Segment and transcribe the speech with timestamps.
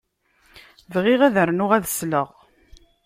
[0.93, 2.27] Bɣiɣ ad rnuɣ ad sleɣ.